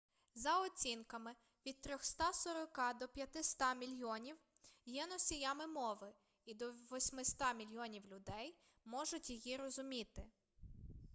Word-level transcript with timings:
за 0.35 0.61
оцінками 0.61 1.35
від 1.65 1.81
340 1.81 2.79
до 2.99 3.07
500 3.07 3.77
мільйонів 3.79 4.37
є 4.85 5.07
носіями 5.07 5.67
мови 5.67 6.13
і 6.45 6.53
до 6.55 6.71
800 6.71 7.55
мільйонів 7.57 8.05
людей 8.05 8.55
можуть 8.85 9.29
її 9.29 9.57
розуміти 9.57 10.23